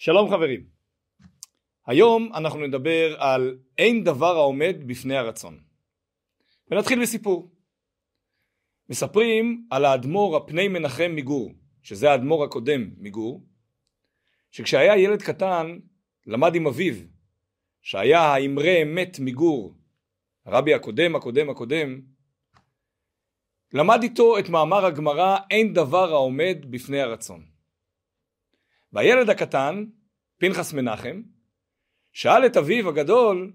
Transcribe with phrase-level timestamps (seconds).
[0.00, 0.66] שלום חברים.
[1.86, 5.60] היום אנחנו נדבר על אין דבר העומד בפני הרצון.
[6.70, 7.50] ונתחיל בסיפור.
[8.88, 13.46] מספרים על האדמו"ר הפני מנחם מגור, שזה האדמו"ר הקודם מגור,
[14.50, 15.78] שכשהיה ילד קטן
[16.26, 16.94] למד עם אביו,
[17.82, 19.74] שהיה האמרי אמת מגור,
[20.44, 22.00] הרבי הקודם הקודם הקודם,
[23.72, 27.57] למד איתו את מאמר הגמרא אין דבר העומד בפני הרצון.
[28.92, 29.84] והילד הקטן,
[30.38, 31.22] פנחס מנחם,
[32.12, 33.52] שאל את אביו הגדול,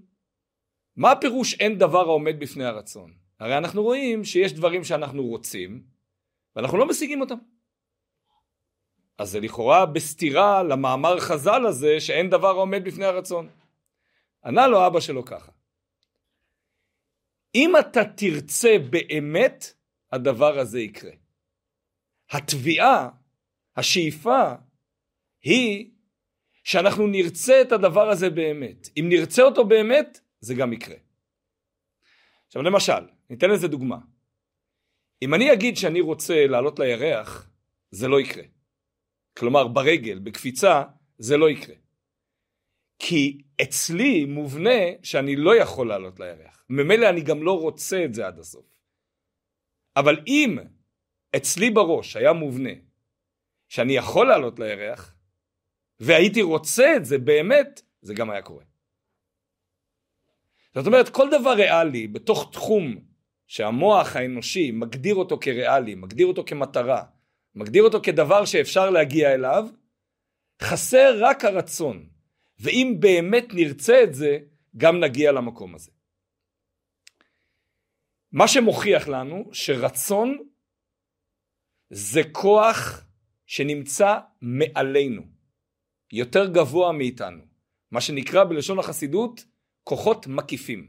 [0.95, 3.13] מה הפירוש אין דבר העומד בפני הרצון?
[3.39, 5.83] הרי אנחנו רואים שיש דברים שאנחנו רוצים,
[6.55, 7.37] ואנחנו לא משיגים אותם.
[9.17, 13.49] אז זה לכאורה בסתירה למאמר חז"ל הזה שאין דבר העומד בפני הרצון.
[14.45, 15.51] ענה לו אבא שלו ככה,
[17.55, 19.73] אם אתה תרצה באמת,
[20.11, 21.11] הדבר הזה יקרה.
[22.31, 23.09] התביעה,
[23.75, 24.53] השאיפה,
[25.43, 25.91] היא
[26.63, 28.89] שאנחנו נרצה את הדבר הזה באמת.
[28.99, 30.95] אם נרצה אותו באמת, זה גם יקרה.
[32.47, 33.97] עכשיו למשל, ניתן לזה דוגמה.
[35.21, 37.49] אם אני אגיד שאני רוצה לעלות לירח,
[37.91, 38.43] זה לא יקרה.
[39.37, 40.83] כלומר, ברגל, בקפיצה,
[41.17, 41.75] זה לא יקרה.
[42.99, 46.65] כי אצלי מובנה שאני לא יכול לעלות לירח.
[46.69, 48.65] ממילא אני גם לא רוצה את זה עד הסוף.
[49.95, 50.57] אבל אם
[51.35, 52.73] אצלי בראש היה מובנה
[53.69, 55.15] שאני יכול לעלות לירח,
[56.05, 58.63] והייתי רוצה את זה באמת, זה גם היה קורה.
[60.75, 62.95] זאת אומרת, כל דבר ריאלי בתוך תחום
[63.47, 67.03] שהמוח האנושי מגדיר אותו כריאלי, מגדיר אותו כמטרה,
[67.55, 69.67] מגדיר אותו כדבר שאפשר להגיע אליו,
[70.61, 72.09] חסר רק הרצון.
[72.59, 74.39] ואם באמת נרצה את זה,
[74.77, 75.91] גם נגיע למקום הזה.
[78.31, 80.37] מה שמוכיח לנו שרצון
[81.89, 83.05] זה כוח
[83.45, 85.32] שנמצא מעלינו,
[86.15, 87.43] יותר גבוה מאיתנו,
[87.91, 89.45] מה שנקרא בלשון החסידות
[89.83, 90.87] כוחות מקיפים.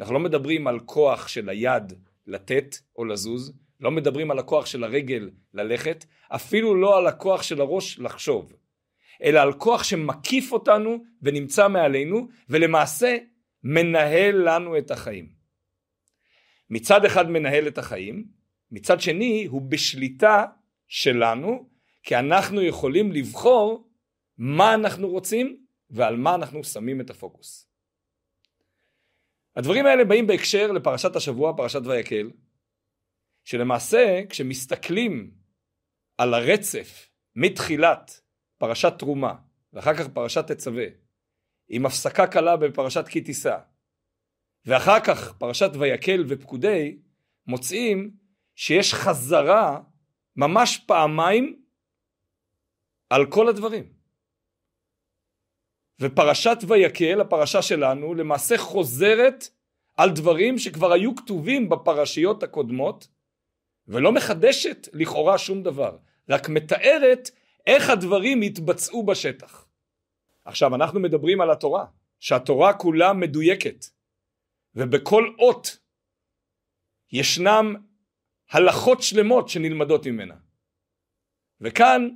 [0.00, 1.92] אנחנו לא מדברים על כוח של היד
[2.26, 7.60] לתת או לזוז, לא מדברים על הכוח של הרגל ללכת, אפילו לא על הכוח של
[7.60, 8.52] הראש לחשוב,
[9.22, 13.16] אלא על כוח שמקיף אותנו ונמצא מעלינו, ולמעשה
[13.62, 15.28] מנהל לנו את החיים.
[16.70, 18.24] מצד אחד מנהל את החיים,
[18.70, 20.44] מצד שני הוא בשליטה
[20.88, 21.68] שלנו,
[22.02, 23.93] כי אנחנו יכולים לבחור
[24.38, 27.68] מה אנחנו רוצים ועל מה אנחנו שמים את הפוקוס.
[29.56, 32.30] הדברים האלה באים בהקשר לפרשת השבוע, פרשת ויקל,
[33.44, 35.30] שלמעשה כשמסתכלים
[36.18, 38.20] על הרצף מתחילת
[38.58, 39.34] פרשת תרומה
[39.72, 40.84] ואחר כך פרשת תצווה
[41.68, 43.58] עם הפסקה קלה בפרשת כי תישא
[44.66, 46.98] ואחר כך פרשת ויקל ופקודי
[47.46, 48.16] מוצאים
[48.54, 49.80] שיש חזרה
[50.36, 51.62] ממש פעמיים
[53.10, 53.92] על כל הדברים.
[56.00, 59.48] ופרשת ויקל, הפרשה שלנו, למעשה חוזרת
[59.96, 63.08] על דברים שכבר היו כתובים בפרשיות הקודמות,
[63.88, 65.96] ולא מחדשת לכאורה שום דבר,
[66.28, 67.30] רק מתארת
[67.66, 69.66] איך הדברים התבצעו בשטח.
[70.44, 71.86] עכשיו, אנחנו מדברים על התורה,
[72.20, 73.84] שהתורה כולה מדויקת,
[74.74, 75.78] ובכל אות
[77.12, 77.74] ישנם
[78.50, 80.34] הלכות שלמות שנלמדות ממנה.
[81.60, 82.08] וכאן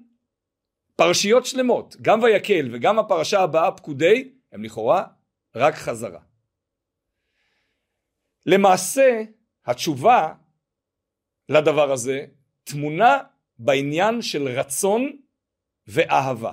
[0.99, 5.05] פרשיות שלמות, גם ויקל וגם הפרשה הבאה פקודי, הם לכאורה
[5.55, 6.21] רק חזרה.
[8.47, 9.23] למעשה
[9.67, 10.35] התשובה
[11.49, 12.27] לדבר הזה
[12.65, 13.19] טמונה
[13.59, 15.17] בעניין של רצון
[15.87, 16.53] ואהבה.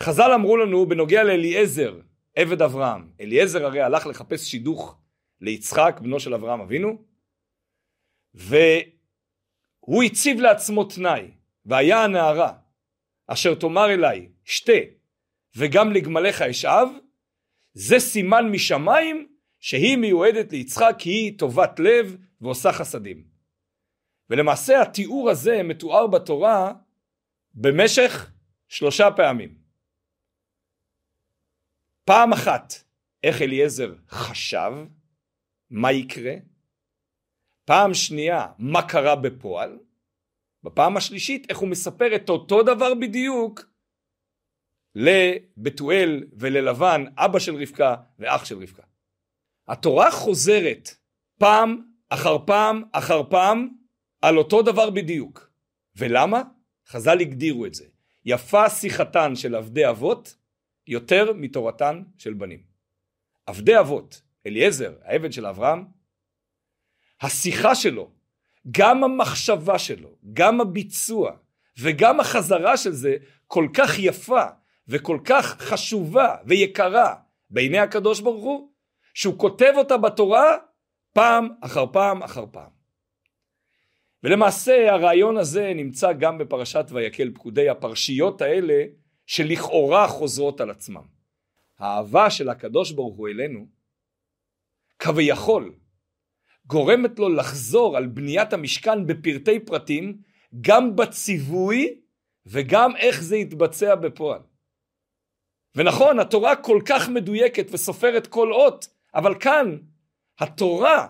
[0.00, 2.00] חז"ל אמרו לנו בנוגע לאליעזר
[2.36, 4.98] עבד אברהם, אליעזר הרי הלך לחפש שידוך
[5.40, 7.04] ליצחק בנו של אברהם אבינו
[8.34, 11.30] והוא הציב לעצמו תנאי
[11.64, 12.63] והיה הנערה
[13.26, 14.72] אשר תאמר אליי שתה
[15.56, 16.88] וגם לגמליך אשאב
[17.72, 19.28] זה סימן משמיים
[19.60, 23.24] שהיא מיועדת ליצחק כי היא טובת לב ועושה חסדים.
[24.30, 26.72] ולמעשה התיאור הזה מתואר בתורה
[27.54, 28.32] במשך
[28.68, 29.58] שלושה פעמים.
[32.04, 32.74] פעם אחת
[33.22, 34.72] איך אליעזר חשב
[35.70, 36.34] מה יקרה,
[37.64, 39.78] פעם שנייה מה קרה בפועל,
[40.64, 43.64] בפעם השלישית איך הוא מספר את אותו דבר בדיוק
[44.94, 48.82] לבתואל וללבן אבא של רבקה ואח של רבקה.
[49.68, 50.88] התורה חוזרת
[51.38, 53.68] פעם אחר פעם אחר פעם
[54.22, 55.50] על אותו דבר בדיוק.
[55.96, 56.42] ולמה?
[56.88, 57.84] חז"ל הגדירו את זה.
[58.24, 60.36] יפה שיחתן של עבדי אבות
[60.86, 62.62] יותר מתורתן של בנים.
[63.46, 65.84] עבדי אבות, אליעזר, העבד של אברהם,
[67.20, 68.10] השיחה שלו,
[68.70, 71.32] גם המחשבה שלו, גם הביצוע,
[71.78, 73.16] וגם החזרה של זה
[73.46, 74.44] כל כך יפה
[74.88, 77.14] וכל כך חשובה ויקרה
[77.50, 78.70] בעיני הקדוש ברוך הוא,
[79.14, 80.56] שהוא כותב אותה בתורה
[81.12, 82.70] פעם אחר פעם אחר פעם.
[84.22, 88.84] ולמעשה הרעיון הזה נמצא גם בפרשת ויקל פקודי הפרשיות האלה
[89.26, 91.04] שלכאורה חוזרות על עצמם.
[91.78, 93.66] האהבה של הקדוש ברוך הוא אלינו
[94.98, 95.74] כביכול
[96.66, 100.18] גורמת לו לחזור על בניית המשכן בפרטי פרטים
[100.60, 102.00] גם בציווי
[102.46, 104.40] וגם איך זה יתבצע בפועל.
[105.76, 109.76] ונכון התורה כל כך מדויקת וסופרת כל אות אבל כאן
[110.38, 111.06] התורה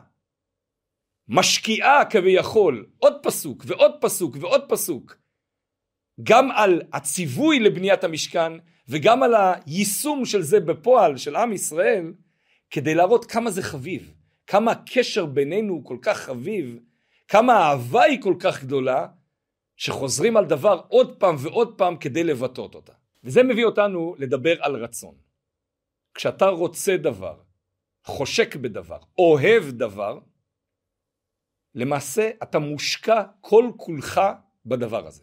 [1.28, 5.16] משקיעה כביכול עוד פסוק ועוד פסוק ועוד פסוק
[6.22, 8.52] גם על הציווי לבניית המשכן
[8.88, 12.12] וגם על היישום של זה בפועל של עם ישראל
[12.70, 14.14] כדי להראות כמה זה חביב,
[14.46, 16.78] כמה הקשר בינינו הוא כל כך חביב,
[17.28, 19.06] כמה האהבה היא כל כך גדולה
[19.76, 22.92] שחוזרים על דבר עוד פעם ועוד פעם כדי לבטא אותה.
[23.24, 25.14] וזה מביא אותנו לדבר על רצון.
[26.14, 27.40] כשאתה רוצה דבר,
[28.04, 30.18] חושק בדבר, אוהב דבר,
[31.74, 34.20] למעשה אתה מושקע כל כולך
[34.66, 35.22] בדבר הזה.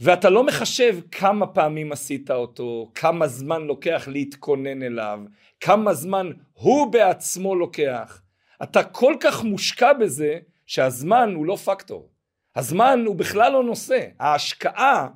[0.00, 5.20] ואתה לא מחשב כמה פעמים עשית אותו, כמה זמן לוקח להתכונן אליו,
[5.60, 8.22] כמה זמן הוא בעצמו לוקח.
[8.62, 12.10] אתה כל כך מושקע בזה שהזמן הוא לא פקטור.
[12.56, 14.06] הזמן הוא בכלל לא נושא.
[14.20, 15.08] ההשקעה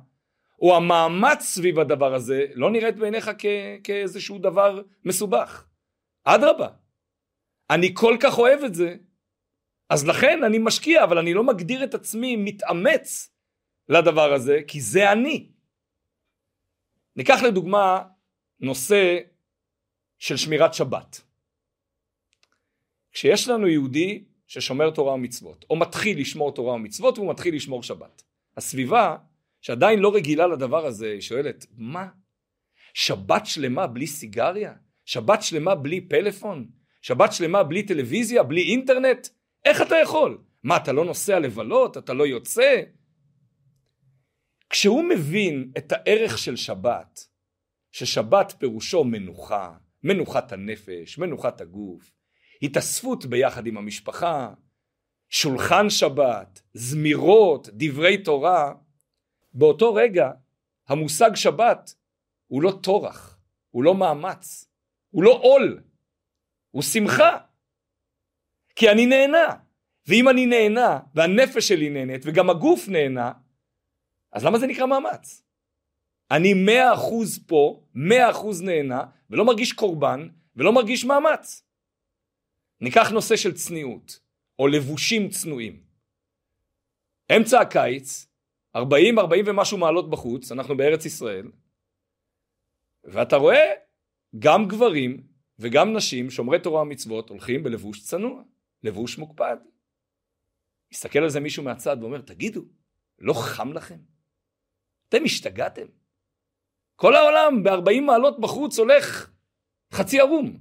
[0.61, 5.65] או המאמץ סביב הדבר הזה לא נראית בעיניך כ- כאיזשהו דבר מסובך.
[6.23, 6.67] אדרבה.
[7.69, 8.95] אני כל כך אוהב את זה,
[9.89, 13.32] אז לכן אני משקיע, אבל אני לא מגדיר את עצמי מתאמץ
[13.89, 15.51] לדבר הזה, כי זה אני.
[17.15, 18.03] ניקח לדוגמה
[18.59, 19.19] נושא
[20.19, 21.21] של שמירת שבת.
[23.11, 28.23] כשיש לנו יהודי ששומר תורה ומצוות, או מתחיל לשמור תורה ומצוות והוא מתחיל לשמור שבת.
[28.57, 29.17] הסביבה
[29.61, 32.07] שעדיין לא רגילה לדבר הזה, היא שואלת, מה?
[32.93, 34.73] שבת שלמה בלי סיגריה?
[35.05, 36.69] שבת שלמה בלי פלאפון?
[37.01, 38.43] שבת שלמה בלי טלוויזיה?
[38.43, 39.27] בלי אינטרנט?
[39.65, 40.37] איך אתה יכול?
[40.63, 41.97] מה, אתה לא נוסע לבלות?
[41.97, 42.81] אתה לא יוצא?
[44.73, 47.27] כשהוא מבין את הערך של שבת,
[47.91, 49.73] ששבת פירושו מנוחה,
[50.03, 52.11] מנוחת הנפש, מנוחת הגוף,
[52.61, 54.53] התאספות ביחד עם המשפחה,
[55.29, 58.73] שולחן שבת, זמירות, דברי תורה,
[59.53, 60.31] באותו רגע
[60.87, 61.93] המושג שבת
[62.47, 63.39] הוא לא טורח,
[63.69, 64.65] הוא לא מאמץ,
[65.09, 65.83] הוא לא עול,
[66.71, 67.37] הוא שמחה.
[68.75, 69.55] כי אני נהנה,
[70.07, 73.31] ואם אני נהנה והנפש שלי נהנית וגם הגוף נהנה,
[74.33, 75.43] אז למה זה נקרא מאמץ?
[76.31, 81.65] אני מאה אחוז פה, מאה אחוז נהנה, ולא מרגיש קורבן, ולא מרגיש מאמץ.
[82.81, 84.19] ניקח נושא של צניעות,
[84.59, 85.83] או לבושים צנועים.
[87.37, 88.27] אמצע הקיץ,
[88.75, 91.51] 40, 40 ומשהו מעלות בחוץ, אנחנו בארץ ישראל,
[93.03, 93.73] ואתה רואה
[94.39, 95.27] גם גברים
[95.59, 98.43] וגם נשים שומרי תורה ומצוות הולכים בלבוש צנוע,
[98.83, 99.57] לבוש מוקפד.
[100.93, 102.61] מסתכל על זה מישהו מהצד ואומר, תגידו,
[103.19, 104.12] לא חם לכם?
[105.15, 105.85] אתם השתגעתם?
[106.95, 109.31] כל העולם ב-40 מעלות בחוץ הולך
[109.93, 110.59] חצי ערום,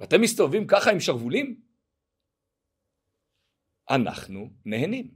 [0.00, 1.60] ואתם מסתובבים ככה עם שרוולים?
[3.90, 5.10] אנחנו נהנים.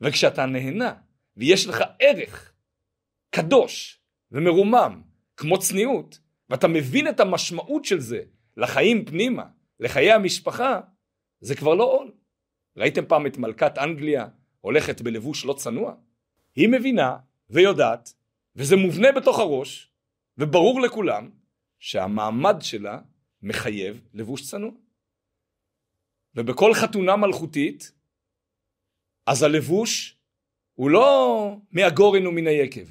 [0.00, 0.94] וכשאתה נהנה
[1.36, 2.52] ויש לך ערך
[3.30, 4.02] קדוש
[4.32, 5.02] ומרומם
[5.36, 6.18] כמו צניעות,
[6.50, 8.22] ואתה מבין את המשמעות של זה
[8.56, 9.44] לחיים פנימה,
[9.80, 10.80] לחיי המשפחה,
[11.40, 12.12] זה כבר לא עול.
[12.76, 14.28] ראיתם פעם את מלכת אנגליה
[14.60, 15.94] הולכת בלבוש לא צנוע?
[16.54, 17.16] היא מבינה
[17.50, 18.14] ויודעת,
[18.56, 19.92] וזה מובנה בתוך הראש,
[20.38, 21.30] וברור לכולם,
[21.78, 22.98] שהמעמד שלה
[23.42, 24.70] מחייב לבוש צנוע.
[26.34, 27.92] ובכל חתונה מלכותית,
[29.26, 30.18] אז הלבוש
[30.74, 32.86] הוא לא מהגורן ומן היקב,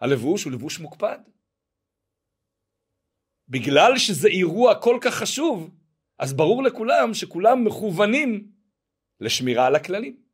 [0.00, 1.18] הלבוש הוא לבוש מוקפד.
[3.48, 5.70] בגלל שזה אירוע כל כך חשוב,
[6.18, 8.52] אז ברור לכולם שכולם מכוונים
[9.20, 10.29] לשמירה על הכללים.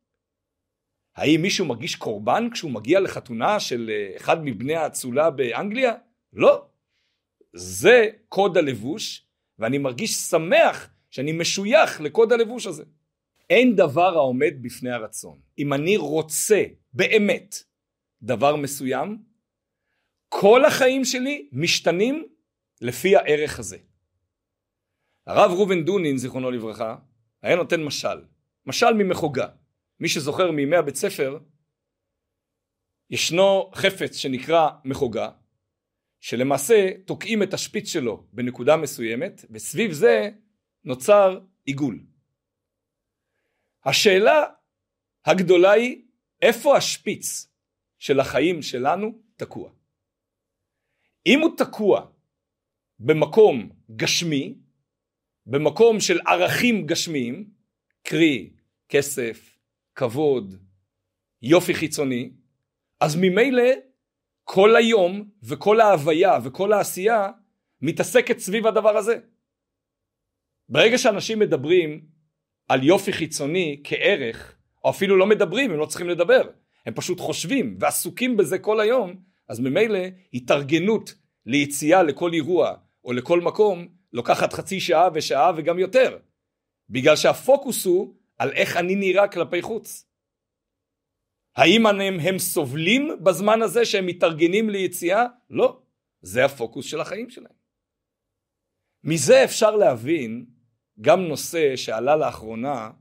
[1.17, 5.93] האם מישהו מרגיש קורבן כשהוא מגיע לחתונה של אה, אחד מבני האצולה באנגליה?
[6.33, 6.65] לא.
[7.53, 9.25] זה קוד הלבוש,
[9.59, 12.83] ואני מרגיש שמח שאני משוייך לקוד הלבוש הזה.
[13.49, 15.39] אין דבר העומד בפני הרצון.
[15.59, 17.55] אם אני רוצה באמת
[18.21, 19.17] דבר מסוים,
[20.29, 22.27] כל החיים שלי משתנים
[22.81, 23.77] לפי הערך הזה.
[25.27, 26.95] הרב ראובן דונין, זיכרונו לברכה,
[27.41, 28.21] היה נותן משל,
[28.65, 29.47] משל ממחוגה.
[29.99, 31.39] מי שזוכר מימי הבית ספר,
[33.09, 35.29] ישנו חפץ שנקרא מחוגה,
[36.19, 40.29] שלמעשה תוקעים את השפיץ שלו בנקודה מסוימת, וסביב זה
[40.83, 42.05] נוצר עיגול.
[43.85, 44.43] השאלה
[45.25, 46.05] הגדולה היא,
[46.41, 47.53] איפה השפיץ
[47.99, 49.71] של החיים שלנו תקוע.
[51.25, 52.07] אם הוא תקוע
[52.99, 54.55] במקום גשמי,
[55.45, 57.49] במקום של ערכים גשמיים,
[58.03, 58.49] קרי
[58.89, 59.56] כסף,
[59.97, 60.55] כבוד,
[61.41, 62.31] יופי חיצוני,
[62.99, 63.63] אז ממילא
[64.43, 67.29] כל היום וכל ההוויה וכל העשייה
[67.81, 69.19] מתעסקת סביב הדבר הזה.
[70.69, 72.05] ברגע שאנשים מדברים
[72.69, 76.49] על יופי חיצוני כערך, או אפילו לא מדברים, הם לא צריכים לדבר,
[76.85, 79.15] הם פשוט חושבים ועסוקים בזה כל היום,
[79.49, 79.99] אז ממילא
[80.33, 82.73] התארגנות ליציאה לכל אירוע
[83.03, 86.17] או לכל מקום לוקחת חצי שעה ושעה וגם יותר,
[86.89, 90.05] בגלל שהפוקוס הוא על איך אני נראה כלפי חוץ.
[91.55, 95.25] האם הם, הם סובלים בזמן הזה שהם מתארגנים ליציאה?
[95.49, 95.81] לא,
[96.21, 97.53] זה הפוקוס של החיים שלהם.
[99.03, 100.45] מזה אפשר להבין
[101.01, 102.91] גם נושא שעלה לאחרונה,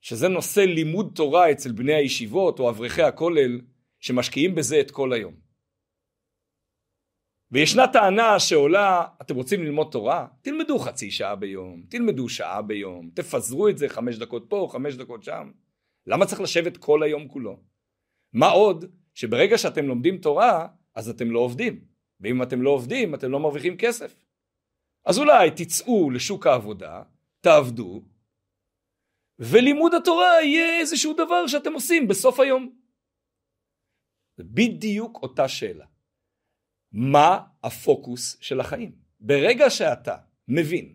[0.00, 3.60] שזה נושא לימוד תורה אצל בני הישיבות או אברכי הכולל,
[4.00, 5.45] שמשקיעים בזה את כל היום.
[7.50, 10.26] וישנה טענה שעולה, אתם רוצים ללמוד תורה?
[10.42, 15.22] תלמדו חצי שעה ביום, תלמדו שעה ביום, תפזרו את זה חמש דקות פה, חמש דקות
[15.22, 15.50] שם.
[16.06, 17.60] למה צריך לשבת כל היום כולו?
[18.32, 18.84] מה עוד
[19.14, 21.84] שברגע שאתם לומדים תורה, אז אתם לא עובדים.
[22.20, 24.24] ואם אתם לא עובדים, אתם לא מרוויחים כסף.
[25.04, 27.02] אז אולי תצאו לשוק העבודה,
[27.40, 28.02] תעבדו,
[29.38, 32.78] ולימוד התורה יהיה איזשהו דבר שאתם עושים בסוף היום.
[34.36, 35.86] זה בדיוק אותה שאלה.
[36.96, 38.92] מה הפוקוס של החיים?
[39.20, 40.16] ברגע שאתה
[40.48, 40.94] מבין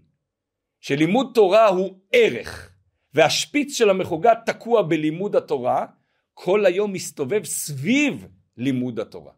[0.80, 2.72] שלימוד תורה הוא ערך
[3.14, 5.86] והשפיץ של המחוגה תקוע בלימוד התורה,
[6.34, 8.28] כל היום מסתובב סביב
[8.58, 9.34] לימוד התורה.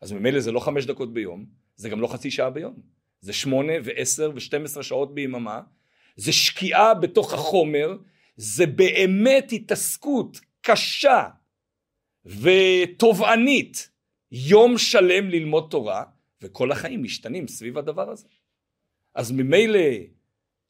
[0.00, 2.74] אז ממילא זה לא חמש דקות ביום, זה גם לא חצי שעה ביום.
[3.20, 5.60] זה שמונה ועשר ושתים עשרה שעות ביממה,
[6.16, 7.96] זה שקיעה בתוך החומר,
[8.36, 11.28] זה באמת התעסקות קשה
[12.24, 13.90] ותובענית,
[14.32, 16.04] יום שלם ללמוד תורה,
[16.42, 18.28] וכל החיים משתנים סביב הדבר הזה.
[19.14, 19.80] אז ממילא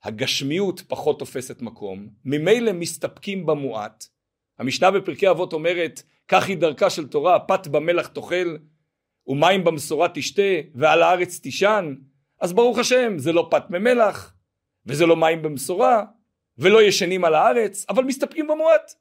[0.02, 4.04] הגשמיות פחות תופסת מקום, ממילא מסתפקים במועט.
[4.58, 8.56] המשנה בפרקי אבות אומרת, כך היא דרכה של תורה, פת במלח תאכל
[9.26, 10.42] ומים במשורה תשתה
[10.75, 11.94] ועל הארץ תישן.
[12.40, 14.34] אז ברוך השם, זה לא פת ממלח,
[14.87, 16.04] וזה לא מים במשורה,
[16.58, 18.92] ולא ישנים על הארץ, אבל מסתפקים במועט.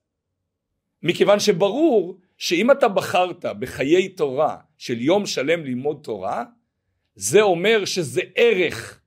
[1.03, 6.43] מכיוון שברור שאם אתה בחרת בחיי תורה של יום שלם ללמוד תורה,
[7.15, 9.01] זה אומר שזה ערך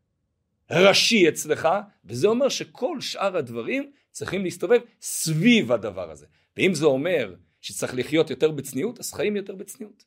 [0.70, 1.68] ראשי אצלך,
[2.04, 6.26] וזה אומר שכל שאר הדברים צריכים להסתובב סביב הדבר הזה.
[6.56, 10.04] ואם זה אומר שצריך לחיות יותר בצניעות, אז חיים יותר בצניעות.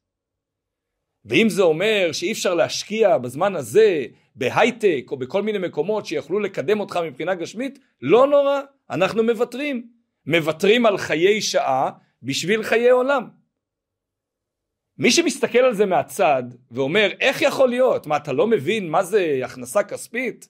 [1.26, 4.06] ואם זה אומר שאי אפשר להשקיע בזמן הזה
[4.36, 9.88] בהייטק או בכל מיני מקומות שיכולו לקדם אותך מבחינה גשמית, לא נורא, אנחנו מוותרים.
[10.26, 11.92] מוותרים על חיי שעה
[12.24, 13.30] בשביל חיי עולם.
[14.98, 18.08] מי שמסתכל על זה מהצד ואומר איך יכול להיות?
[18.08, 20.50] מה אתה לא מבין מה זה הכנסה כספית?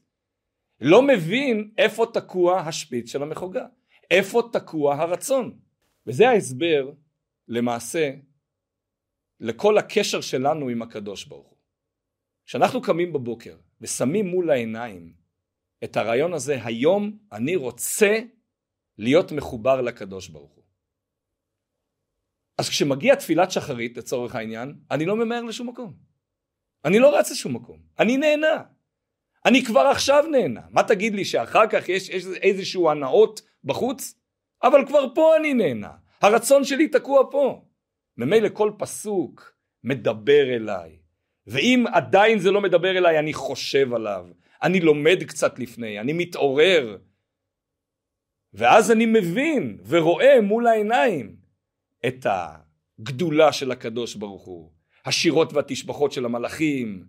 [0.81, 3.65] לא מבין איפה תקוע השפיץ של המחוגה
[4.11, 5.59] איפה תקוע הרצון.
[6.07, 6.91] וזה ההסבר
[7.47, 8.11] למעשה
[9.39, 11.57] לכל הקשר שלנו עם הקדוש ברוך הוא.
[12.45, 15.13] כשאנחנו קמים בבוקר ושמים מול העיניים
[15.83, 18.19] את הרעיון הזה היום אני רוצה
[18.97, 20.58] להיות מחובר לקדוש ברוך הוא
[22.59, 25.93] אז כשמגיע תפילת שחרית לצורך העניין, אני לא ממהר לשום מקום.
[26.85, 28.63] אני לא רץ לשום מקום, אני נהנה.
[29.45, 30.61] אני כבר עכשיו נהנה.
[30.69, 32.09] מה תגיד לי שאחר כך יש
[32.41, 34.15] איזשהו הנאות בחוץ?
[34.63, 35.91] אבל כבר פה אני נהנה.
[36.21, 37.65] הרצון שלי תקוע פה.
[38.17, 40.97] ממילא כל פסוק מדבר אליי.
[41.47, 44.27] ואם עדיין זה לא מדבר אליי, אני חושב עליו.
[44.63, 46.97] אני לומד קצת לפני, אני מתעורר.
[48.53, 51.38] ואז אני מבין ורואה מול העיניים
[52.07, 52.25] את
[52.99, 54.71] הגדולה של הקדוש ברוך הוא,
[55.05, 57.05] השירות והתשבחות של המלאכים,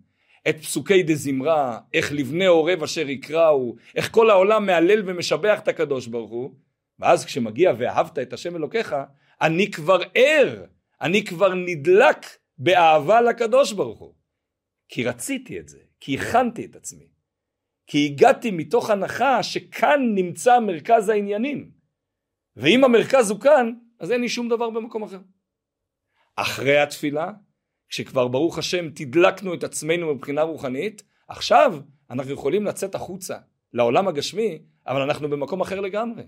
[0.48, 5.68] את פסוקי דה זמרה, איך לבני עורב אשר יקראו, איך כל העולם מהלל ומשבח את
[5.68, 6.54] הקדוש ברוך הוא,
[6.98, 8.94] ואז כשמגיע ואהבת את השם אלוקיך,
[9.40, 10.64] אני כבר ער,
[11.00, 12.26] אני כבר נדלק
[12.58, 14.14] באהבה לקדוש ברוך הוא.
[14.88, 17.08] כי רציתי את זה, כי הכנתי את עצמי,
[17.86, 21.70] כי הגעתי מתוך הנחה שכאן נמצא מרכז העניינים.
[22.56, 25.20] ואם המרכז הוא כאן, אז אין לי שום דבר במקום אחר.
[26.36, 27.32] אחרי התפילה,
[27.88, 31.80] כשכבר ברוך השם תדלקנו את עצמנו מבחינה רוחנית, עכשיו
[32.10, 33.38] אנחנו יכולים לצאת החוצה
[33.72, 36.22] לעולם הגשמי, אבל אנחנו במקום אחר לגמרי.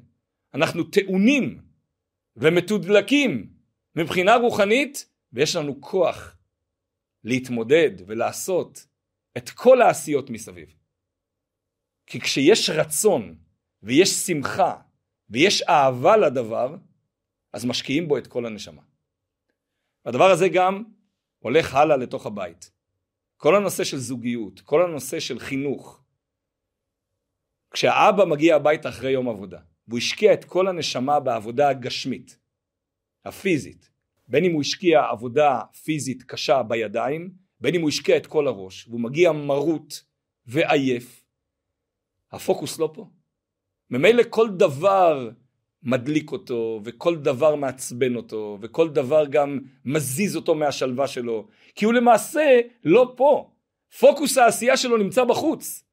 [0.55, 1.63] אנחנו טעונים
[2.37, 3.53] ומתודלקים
[3.97, 6.37] מבחינה רוחנית, ויש לנו כוח
[7.25, 8.87] להתמודד ולעשות
[9.37, 10.75] את כל העשיות מסביב.
[12.07, 13.35] כי כשיש רצון
[13.83, 14.77] ויש שמחה
[15.31, 16.77] ויש אהבה לדבר,
[17.53, 18.83] אז משקיעים בו את כל הנשמה.
[20.05, 20.85] הדבר הזה גם
[21.39, 22.71] הולך הלאה לתוך הבית.
[23.37, 26.03] כל הנושא של זוגיות, כל הנושא של חינוך.
[27.71, 32.39] כשהאבא מגיע הביתה אחרי יום עבודה, והוא השקיע את כל הנשמה בעבודה הגשמית,
[33.25, 33.91] הפיזית,
[34.29, 38.89] בין אם הוא השקיע עבודה פיזית קשה בידיים, בין אם הוא השקיע את כל הראש,
[38.89, 39.95] והוא מגיע מרוט
[40.47, 41.25] ועייף,
[42.33, 43.11] הפוקוס לא פה.
[43.91, 45.31] ממילא כל דבר
[45.83, 51.93] מדליק אותו, וכל דבר מעצבן אותו, וכל דבר גם מזיז אותו מהשלווה שלו, כי הוא
[51.93, 53.51] למעשה לא פה.
[54.01, 55.85] פוקוס העשייה שלו נמצא בחוץ.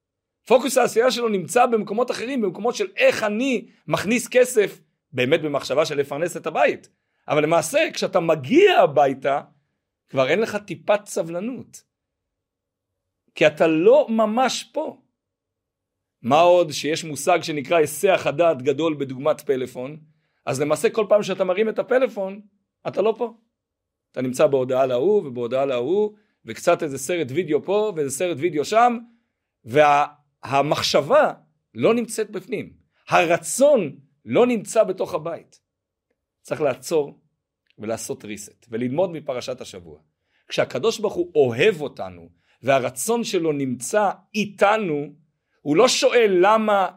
[0.48, 4.82] פוקוס העשייה שלו נמצא במקומות אחרים, במקומות של איך אני מכניס כסף,
[5.12, 6.90] באמת במחשבה של לפרנס את הבית.
[7.28, 9.42] אבל למעשה כשאתה מגיע הביתה,
[10.10, 11.84] כבר אין לך טיפת סבלנות.
[13.36, 15.02] כי אתה לא ממש פה.
[16.22, 19.98] מה עוד שיש מושג שנקרא היסח הדעת גדול בדוגמת פלאפון,
[20.46, 22.42] אז למעשה כל פעם שאתה מרים את הפלאפון,
[22.88, 23.34] אתה לא פה.
[24.12, 26.14] אתה נמצא בהודעה להוא ובהודעה להוא,
[26.46, 28.98] וקצת איזה סרט וידאו פה ואיזה סרט וידאו שם,
[29.66, 31.34] והמחשבה וה,
[31.74, 32.74] לא נמצאת בפנים.
[33.10, 33.96] הרצון
[34.26, 35.60] לא נמצא בתוך הבית.
[36.42, 37.20] צריך לעצור
[37.78, 40.00] ולעשות reset וללמוד מפרשת השבוע.
[40.48, 42.30] כשהקדוש ברוך הוא אוהב אותנו
[42.62, 45.14] והרצון שלו נמצא איתנו,
[45.62, 46.88] הוא לא שואל למה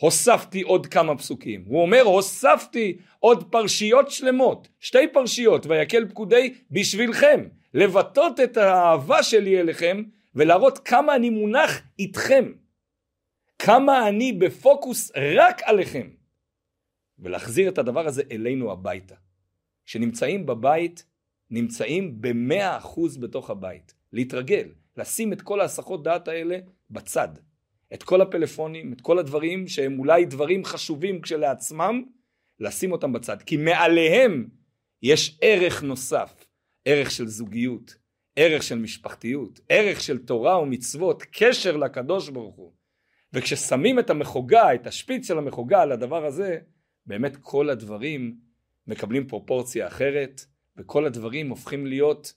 [0.00, 1.64] הוספתי עוד כמה פסוקים.
[1.66, 9.60] הוא אומר הוספתי עוד פרשיות שלמות, שתי פרשיות, ויקל פקודי בשבילכם, לבטאות את האהבה שלי
[9.60, 10.02] אליכם
[10.34, 12.52] ולהראות כמה אני מונח איתכם.
[13.58, 16.08] כמה אני בפוקוס רק עליכם.
[17.18, 19.14] ולהחזיר את הדבר הזה אלינו הביתה.
[19.84, 21.04] שנמצאים בבית,
[21.50, 23.94] נמצאים במאה אחוז בתוך הבית.
[24.12, 26.58] להתרגל, לשים את כל ההסחות דעת האלה
[26.90, 27.28] בצד.
[27.94, 32.04] את כל הפלאפונים, את כל הדברים שהם אולי דברים חשובים כשלעצמם,
[32.60, 33.42] לשים אותם בצד.
[33.42, 34.48] כי מעליהם
[35.02, 36.44] יש ערך נוסף,
[36.84, 37.94] ערך של זוגיות,
[38.36, 42.72] ערך של משפחתיות, ערך של תורה ומצוות, קשר לקדוש ברוך הוא.
[43.32, 46.58] וכששמים את המחוגה, את השפיץ של המחוגה על הדבר הזה,
[47.06, 48.36] באמת כל הדברים
[48.86, 50.44] מקבלים פרופורציה אחרת,
[50.76, 52.32] וכל הדברים הופכים להיות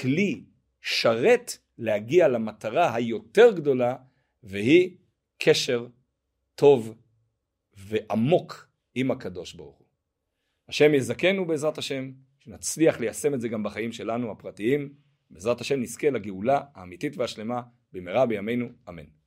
[0.00, 0.44] כלי
[0.80, 3.96] שרת להגיע למטרה היותר גדולה
[4.42, 4.96] והיא
[5.38, 5.86] קשר
[6.54, 6.94] טוב
[7.74, 9.86] ועמוק עם הקדוש ברוך הוא.
[10.68, 14.94] השם יזכנו בעזרת השם, שנצליח ליישם את זה גם בחיים שלנו הפרטיים,
[15.30, 19.19] בעזרת השם נזכה לגאולה האמיתית והשלמה במהרה בימינו, אמן.